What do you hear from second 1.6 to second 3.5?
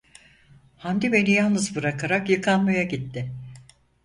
bırakarak yıkanmaya gitti.